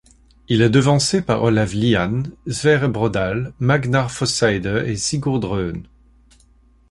Il 0.47 0.63
est 0.63 0.71
devancé 0.71 1.21
par 1.21 1.43
Olav 1.43 1.75
Lian, 1.75 2.23
Sverre 2.47 2.89
Brodahl, 2.89 3.53
Magnar 3.59 4.09
Fosseide 4.09 4.83
et 4.87 4.95
Sigurd 4.95 5.43
Roen. 5.45 5.83